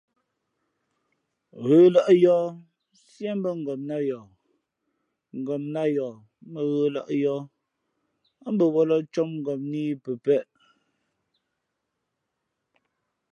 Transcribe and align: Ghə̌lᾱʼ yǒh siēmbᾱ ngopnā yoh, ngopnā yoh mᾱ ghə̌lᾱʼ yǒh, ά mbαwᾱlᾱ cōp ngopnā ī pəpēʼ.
Ghə̌lᾱʼ 1.63 2.09
yǒh 2.23 2.43
siēmbᾱ 3.09 3.49
ngopnā 3.61 3.95
yoh, 4.09 4.25
ngopnā 5.39 5.81
yoh 5.95 6.15
mᾱ 6.51 6.61
ghə̌lᾱʼ 6.71 7.09
yǒh, 7.23 7.43
ά 8.47 8.49
mbαwᾱlᾱ 8.53 8.97
cōp 9.13 9.29
ngopnā 9.39 9.77
ī 9.91 9.93
pəpēʼ. 10.03 10.45